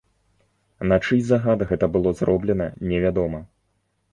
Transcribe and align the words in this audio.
На 0.91 0.97
чый 1.05 1.21
загад 1.29 1.59
гэта 1.73 1.85
было 1.99 2.15
зроблена, 2.23 2.67
невядома. 2.93 3.45